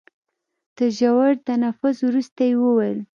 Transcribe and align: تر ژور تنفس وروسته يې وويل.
تر 0.77 0.87
ژور 0.97 1.31
تنفس 1.47 1.97
وروسته 2.03 2.41
يې 2.49 2.55
وويل. 2.63 2.97